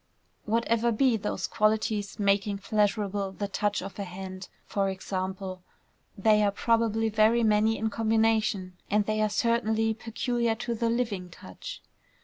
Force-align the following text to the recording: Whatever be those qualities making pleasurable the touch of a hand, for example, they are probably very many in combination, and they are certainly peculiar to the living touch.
Whatever 0.45 0.91
be 0.91 1.15
those 1.15 1.45
qualities 1.45 2.17
making 2.17 2.57
pleasurable 2.57 3.31
the 3.33 3.47
touch 3.47 3.83
of 3.83 3.99
a 3.99 4.03
hand, 4.03 4.49
for 4.65 4.89
example, 4.89 5.61
they 6.17 6.41
are 6.41 6.49
probably 6.49 7.07
very 7.07 7.43
many 7.43 7.77
in 7.77 7.91
combination, 7.91 8.73
and 8.89 9.05
they 9.05 9.21
are 9.21 9.29
certainly 9.29 9.93
peculiar 9.93 10.55
to 10.55 10.73
the 10.73 10.89
living 10.89 11.29
touch. 11.29 11.83